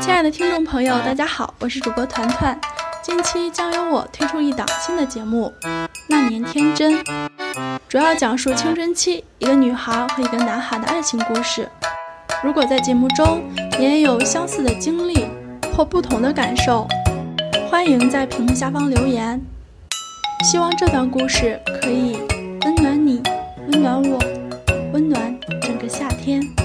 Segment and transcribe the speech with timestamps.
[0.00, 2.58] 亲爱的听众朋友大家好我是主播团团
[3.00, 5.52] 近期将由我推出一档新的节目
[6.08, 7.02] 那年天真。
[7.88, 11.68] 主要讲述青春期一个女孩和一个男孩的爱情故事。
[12.42, 13.42] 如果在节目中
[13.78, 15.26] 你也有相似的经历
[15.74, 16.86] 或不同的感受
[17.70, 19.40] 欢迎在屏幕下方留言。
[20.42, 22.18] 希望这段故事可以
[22.64, 23.22] 温暖你
[23.68, 24.18] 温暖我
[24.92, 26.63] 温暖整个夏天。